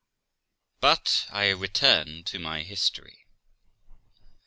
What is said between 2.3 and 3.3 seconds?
my history.